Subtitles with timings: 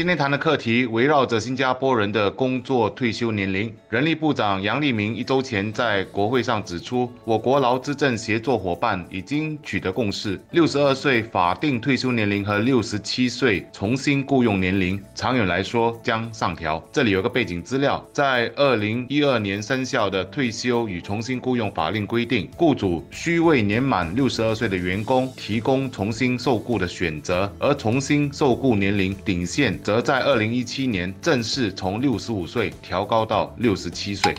[0.00, 3.70] 今天谈的课题围绕着新加坡人的工作退休年龄。
[3.90, 16.82] 人力部长杨立明一周前在国会上指出，我国劳资政协作伙伴已经取得共识，六十二岁法定退休年龄和六十七岁重新雇佣年龄，长远来说将上调。
[16.90, 29.78] 这里有个背景资料，在二零一二年生效的退休与重新雇佣法令规定，雇主需为年满六十二岁的员工提供重新受雇的选择，而重新受雇年龄顶线。
[29.90, 34.32] 则在二零一七年正式从六十五岁调高到六十七岁。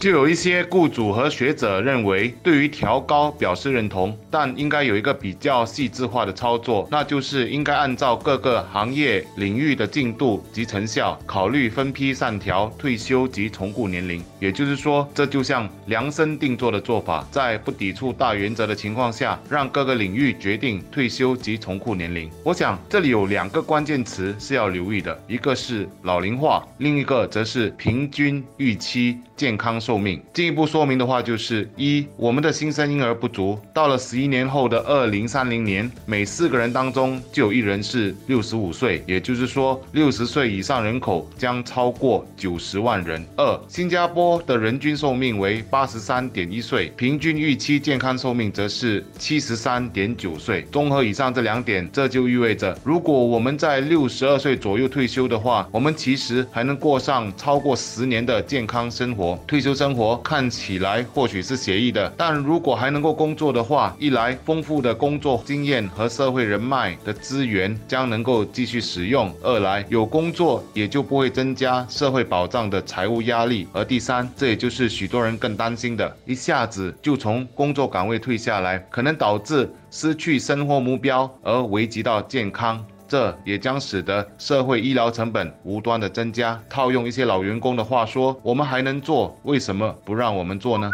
[0.00, 14.22] 就有一些雇主和学者认为，对于调高表示认同，但应该有一个比较细致化的操作，那就是应该按照各个行业领域的进度及成效，考虑分批上调退休及重雇年龄。
[14.38, 22.30] 也就是说，这就像量身定做的做法，在不抵触大原则的情况下，让各个领域决定退休及重雇年龄。
[22.44, 29.80] 我想这里有两个关键词是要留意的，一个是老龄化，另一个则是平均预期健康。
[29.88, 43.24] 寿命进一步说明的话，就是一，我们的新生婴儿不足，到了十一年后的二零三零年，每四个人当中就有一人是六十五岁，也就是说，六十岁以上人口将超过九十万人。
[43.38, 50.66] 二，新加坡的人均寿命为八十三点一岁，平均预期健康寿命则是七十三点九岁。
[50.70, 59.42] 综合以上这两点，这就意味着，如果我们在六十二岁左右退休的话，我们其实还能过上超过十年的健康生活。
[59.46, 59.77] 退休。
[59.78, 82.84] 生活看起来或许是写意的，但如果还能够工作的话，一来丰富的工作经验和社会人脉的资源将能够继续使用；二来有工作也就不会增加社会保障的财务压力；而第三，这也就是许多人更担心的，一下子就从工作岗位退下来，可能导致失去生活目标而危及到健康。
[83.08, 86.62] 这也将使得社会医疗成本无端的增加。
[86.68, 90.90] 套用一些老员工的话说，我们还能做，为什么不让我们做呢？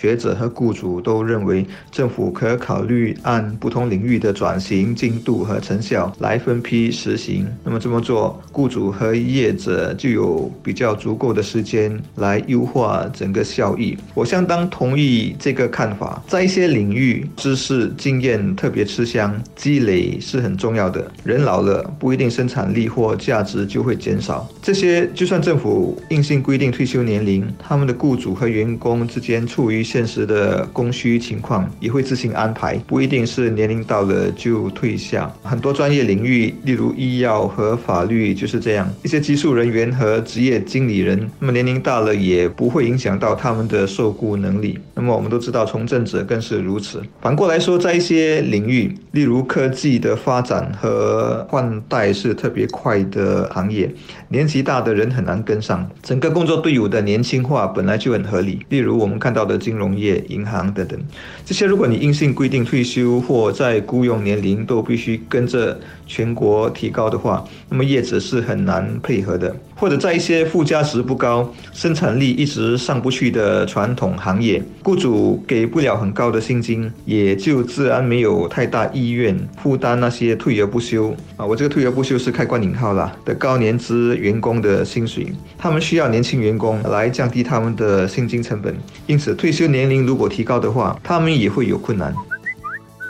[0.00, 7.44] 学者和雇主都认为，政府可考虑按不同领域的转型进度和成效来分批实行。
[7.64, 13.98] 那么这么做，雇主和业者就有比较足够的时间来优化整个效益。
[14.14, 16.22] 我相当同意这个看法。
[16.28, 21.10] 在一些领域，知识经验特别吃香，积累是很重要的。
[21.24, 24.48] 人老了，不一定生产力或价值就会减少。
[24.62, 35.32] 这些就算政府硬性规定退休年龄，他们的雇主和员工之间处于现实的供需情况也会自行安排，不一定是年龄到了就退下。
[35.42, 38.86] 很多专业领域，例如医药和法律就是这样。
[39.02, 44.78] 一些技术人员和职业经理人，那么年龄大了也不会影响到他们的受雇能力。
[44.94, 47.02] 那么我们都知道，从政者更是如此。
[47.22, 53.90] 反过来说，在一些领域，例如科技的发展和换代是特别快的行业，
[54.28, 55.90] 年纪大的人很难跟上。
[56.02, 58.60] 整个工作队伍的年轻化本来就很合理。
[58.68, 59.77] 例如我们看到的金。
[59.78, 60.98] 农业、银行等等，
[61.44, 69.54] 这些如果你硬性规定退休或在雇佣年龄都必须跟着全国提高的话，那么业者是很难配合的。
[69.76, 85.28] 或者在一些附加值不高、生产力一直上不去的传统行业，雇主给不了很高的薪金，也就自然没有太大意愿负担那些退而不休啊，我这个退而不休是开关引号啦的高年资员工的薪水。
[85.56, 88.74] 他们需要年轻员工来降低他们的薪金成本，
[89.06, 92.14] 因此退休年龄如果提高的话，他们也会有困难。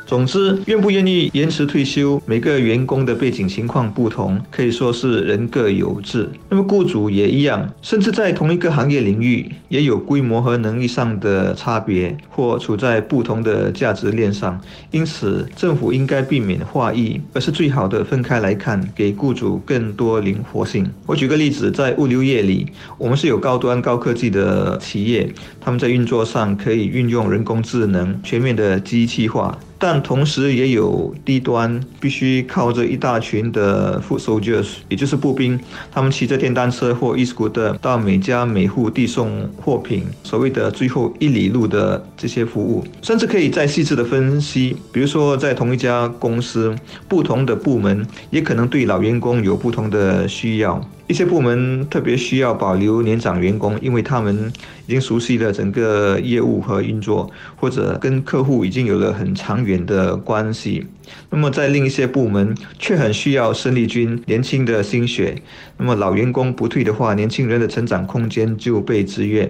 [0.08, 6.26] 总之，愿不愿意延迟退休，每个员工的背景情况不同，可以说是人各有志。
[6.48, 14.58] 那么雇主也一样，甚至在同一个行业领域，也有规模和能力上的差别，或处在不同的价值链上。
[14.92, 20.90] 因此，政府应该避免化一，而是最好的分开来看，给雇主更多灵活性。
[21.04, 22.66] 我举个例子，在物流业里，
[22.96, 25.30] 我们是有高端高科技的企业，
[25.60, 29.58] 他们在运作上可以运用人工智能，全面的机器化。
[29.78, 35.58] 但同时也有低端，必须靠着一大群的 foot soldiers，也就是步兵，
[35.92, 46.74] 他们骑着电单车或 e scooter 到每家每户递送货品，所谓的最后一里路的这些服务，甚至可以再细致的分析，比如说在同一家公司，
[47.06, 50.84] 不同的部门也可能对老员工有不同的需要。
[51.08, 54.52] 一些部门特别需要保留年长员工，因为他们
[54.86, 60.86] 已经熟悉了整个业务和运作，或者跟客户已经有了很长远的关系。
[61.30, 65.34] 那么在另一些部门却很需要生力军、年轻的心血。
[65.78, 69.48] 那么老员工不退的话，年轻人的成长空间就被制约。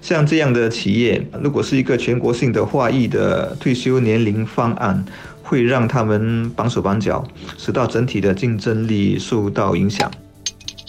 [0.00, 5.04] 像这样的企业，如果是一个全国性的划一的退休年龄方案，
[5.42, 7.26] 会让他们绑手绑脚，
[7.58, 10.08] 使到整体的竞争力受到影响。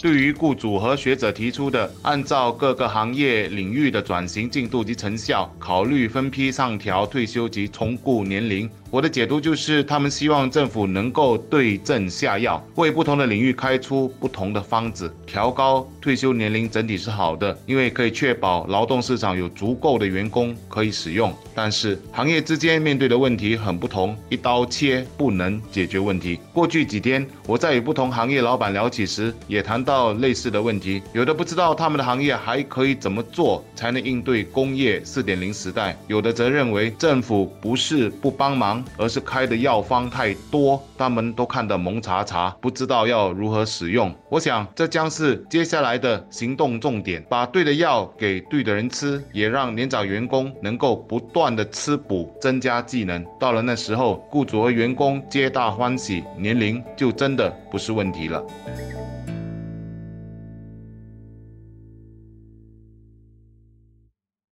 [0.02, 8.68] 对于雇主和学者提出的按照各个行业领域的转型进度及成效，考虑分批上调退休及重雇年龄。
[8.92, 15.10] 我的解读就是，他们希望政府能够对症下药，为不同的领域开出不同的方子。
[15.26, 21.32] 调高退休年龄整体是好的，因为可以确保劳动市场有足够的员工可以使用。
[21.54, 26.38] 但是行业之间面对的问题很不同，一刀切不能解决问题。
[26.52, 31.00] 过去几天我在与不同行业老板聊起时，也谈到类似的问题。
[31.14, 38.81] 有的不知道他们的行业还可以怎么做才能应对工业四点零时代，有的则认为政府不是不帮忙。
[38.96, 44.14] 而是开的药方太多，他们都看得蒙查查，不知道要如何使用。
[44.28, 53.24] 我想这将是接下来的行动重点，把对的药给对的人吃，也让年长员工能够不断的吃补，增加技能。
[53.38, 58.42] 到了那时候，雇主和员工皆大欢喜，年龄就真的不是问题了。